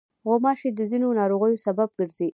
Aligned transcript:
غوماشې 0.27 0.69
د 0.73 0.79
ځینو 0.91 1.07
ناروغیو 1.19 1.61
سبب 1.65 1.89
ګرځي. 1.99 2.29